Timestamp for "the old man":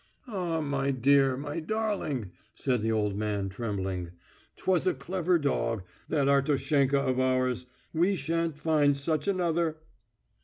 2.81-3.49